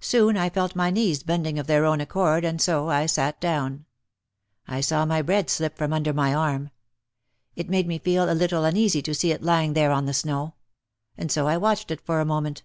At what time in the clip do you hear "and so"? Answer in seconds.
2.46-2.88, 11.18-11.46